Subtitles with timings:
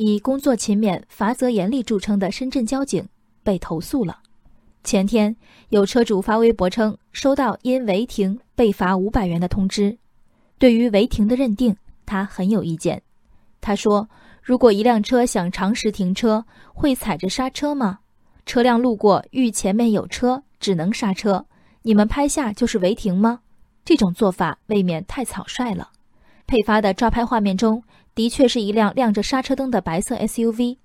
[0.00, 3.04] 以工作勤勉、罚则严厉著称的深圳交警
[3.42, 4.20] 被投诉了。
[4.84, 5.34] 前天，
[5.70, 9.98] 有车主发微博称收到因违停被罚五百元的通知。
[10.56, 11.76] 对于违停的认定，
[12.06, 13.02] 他很有意见。
[13.60, 14.08] 他说
[14.40, 17.98] ：“如果一辆车想长时停车，会踩着刹车吗？
[18.46, 21.44] 车辆路过遇前面有车，只能刹车，
[21.82, 23.40] 你们拍下就是违停吗？
[23.84, 25.90] 这种做法未免太草率了。”
[26.46, 27.82] 配发的抓拍画面中，
[28.18, 30.76] 的确是一辆亮着刹车灯的白色 SUV，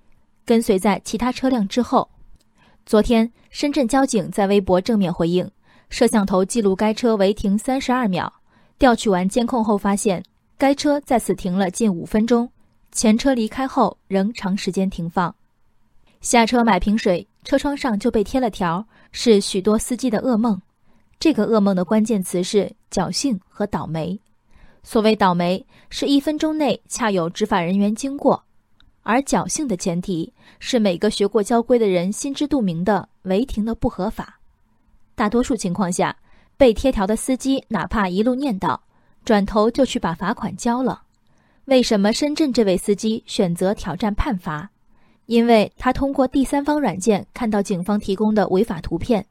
[0.45, 2.07] 跟随在其他车辆之后。
[2.85, 5.49] 昨天，深圳交警在微博正面回应，
[5.89, 8.31] 摄像头记录该车违停三十二秒。
[8.77, 10.23] 调取完监控后，发现
[10.59, 12.47] 该车在此停了近五分钟，
[12.91, 15.35] 前车离开后仍长时间停放。
[16.21, 20.61] 下车买瓶水，车窗上就被贴了条，是许多司机的噩梦。
[21.17, 24.19] 这个噩梦的关键词是侥幸和倒霉。
[24.83, 28.43] 所谓倒霉，是一分钟内恰有执法人员经过；
[29.01, 34.39] 而侥幸的前提是每个学过交规的人心知肚明的违停的不合法。
[35.15, 36.15] 大多数情况下，
[36.57, 38.77] 被贴条的司机哪怕一路念叨，
[39.23, 41.03] 转头就去把罚款交了。
[41.65, 44.69] 为什么深圳这位司机选择挑战判罚？
[45.27, 49.25] 因为他通过第三方软件看到警方提供的违法图片，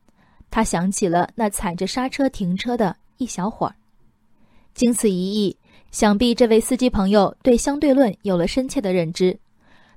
[0.50, 3.74] 他想起了那踩着刹车停车的一小会儿。
[4.74, 5.56] 经此一役，
[5.90, 9.38] 想必这位司机朋友对相对论有了深切的认知。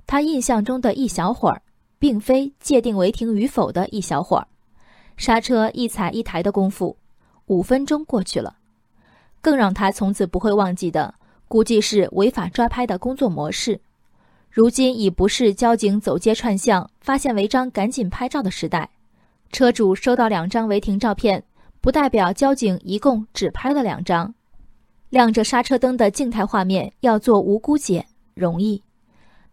[0.06, 1.62] 他印象中的一小会儿，
[1.98, 4.46] 并非界定违停与否的一小会儿。
[5.16, 6.96] 刹车一踩一抬的功夫，
[7.46, 8.56] 五分钟过去了。
[9.40, 11.14] 更让他从此不会忘记的，
[11.48, 13.80] 估计是违法抓拍的工作模式。
[14.50, 18.90] 如今已不是交警走街串巷发现违章赶紧拍照的时代。
[19.52, 21.42] 车主收到两张违停照片，
[21.80, 24.34] 不代表交警一共只拍了两张。
[25.08, 28.04] 亮着刹车灯的静态画面要做无辜解
[28.34, 28.82] 容易，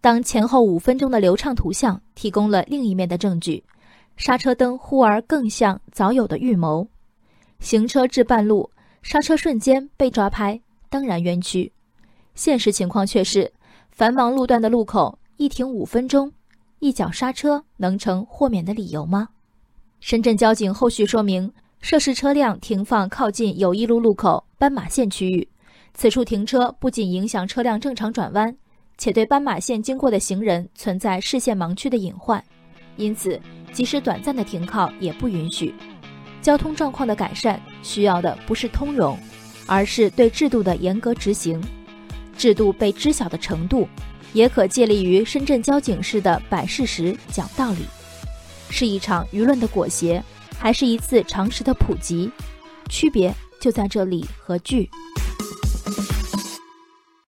[0.02, 3.64] 当前后五分钟的流畅图像提供了另一面的证据，
[4.18, 6.88] 刹车灯忽而更像早有的预谋。
[7.60, 8.70] 行车至半路，
[9.04, 11.72] 刹车瞬间被抓拍，当然冤屈。
[12.34, 13.54] 现实情况却是，
[13.92, 16.34] 繁忙路段的路口一停五分钟，
[16.80, 19.30] 一脚刹车能成豁免的理由吗？
[20.00, 21.54] 深圳交警后续说明。
[21.84, 25.46] 涉事车辆停放靠近友谊路路口斑马线区域，
[25.94, 28.56] 此处停车不仅影响车辆正常转弯，
[28.98, 32.42] 且对斑马线经过的行人存在视线盲区的隐患，
[32.96, 33.38] 因此
[33.74, 35.76] 即使短暂的停靠也不允许。
[36.42, 39.20] 交通状况的改善需要的不是通融，
[39.68, 41.62] 而是对制度的严格执行。
[42.38, 43.86] 制度被知晓的程度，
[44.32, 47.84] 也可借力于深圳交警式的摆事实、讲道理，
[48.70, 50.24] 是一场舆论的裹挟。
[50.64, 52.32] 还是一次常识的普及，
[52.88, 54.90] 区别就在这里和聚。